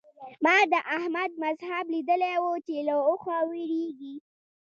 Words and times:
ما 0.43 0.57
د 0.71 0.73
احمد 0.97 1.31
مذهب 1.43 1.85
ليدلی 1.93 2.35
وو 2.43 2.53
چې 2.67 2.75
له 2.87 2.95
اوخه 3.09 3.37
وېرېږي. 3.49 4.15